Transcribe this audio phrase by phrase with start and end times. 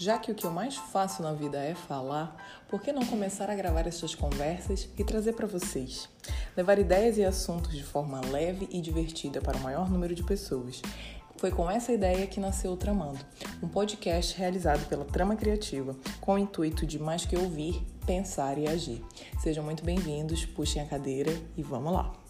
[0.00, 2.34] Já que o que eu mais faço na vida é falar,
[2.70, 6.08] por que não começar a gravar essas conversas e trazer para vocês?
[6.56, 10.80] Levar ideias e assuntos de forma leve e divertida para o maior número de pessoas.
[11.36, 13.20] Foi com essa ideia que nasceu o Tramando,
[13.62, 18.66] um podcast realizado pela Trama Criativa, com o intuito de mais que ouvir, pensar e
[18.66, 19.04] agir.
[19.38, 22.29] Sejam muito bem-vindos, puxem a cadeira e vamos lá!